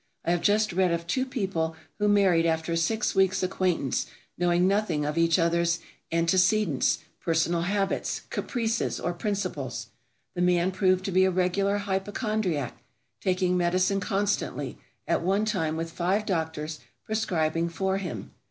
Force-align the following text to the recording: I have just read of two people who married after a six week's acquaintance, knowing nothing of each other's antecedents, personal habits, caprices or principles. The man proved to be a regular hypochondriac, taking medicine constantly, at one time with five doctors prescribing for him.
I 0.25 0.31
have 0.31 0.41
just 0.41 0.73
read 0.73 0.91
of 0.91 1.05
two 1.05 1.27
people 1.27 1.75
who 1.99 2.07
married 2.07 2.47
after 2.47 2.71
a 2.73 2.75
six 2.75 3.13
week's 3.13 3.43
acquaintance, 3.43 4.07
knowing 4.35 4.67
nothing 4.67 5.05
of 5.05 5.15
each 5.15 5.37
other's 5.37 5.77
antecedents, 6.11 7.03
personal 7.19 7.61
habits, 7.61 8.21
caprices 8.31 8.99
or 8.99 9.13
principles. 9.13 9.89
The 10.33 10.41
man 10.41 10.71
proved 10.71 11.05
to 11.05 11.11
be 11.11 11.25
a 11.25 11.29
regular 11.29 11.77
hypochondriac, 11.77 12.81
taking 13.19 13.55
medicine 13.55 13.99
constantly, 13.99 14.79
at 15.07 15.21
one 15.21 15.45
time 15.45 15.77
with 15.77 15.91
five 15.91 16.25
doctors 16.25 16.79
prescribing 17.05 17.69
for 17.69 17.99
him. 17.99 18.31